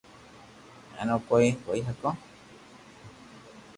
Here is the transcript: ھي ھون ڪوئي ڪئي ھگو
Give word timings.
ھي 0.95 1.03
ھون 1.07 1.11
ڪوئي 1.27 1.47
ڪئي 1.65 1.79
ھگو 1.87 2.11